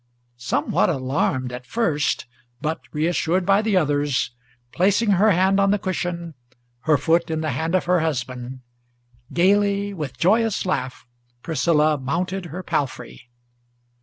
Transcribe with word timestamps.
Somewhat 0.37 0.89
alarmed 0.89 1.53
at 1.53 1.67
first, 1.67 2.25
but 2.59 2.81
reassured 2.91 3.45
by 3.45 3.61
the 3.61 3.77
others, 3.77 4.31
Placing 4.71 5.11
her 5.11 5.29
hand 5.29 5.59
on 5.59 5.69
the 5.69 5.77
cushion, 5.77 6.33
her 6.89 6.97
foot 6.97 7.29
in 7.29 7.41
the 7.41 7.51
hand 7.51 7.75
of 7.75 7.85
her 7.85 7.99
husband, 7.99 8.61
Gayly, 9.31 9.93
with 9.93 10.17
joyous 10.17 10.65
laugh, 10.65 11.05
Priscilla 11.43 11.99
mounted 11.99 12.47
her 12.47 12.63
palfrey. 12.63 13.29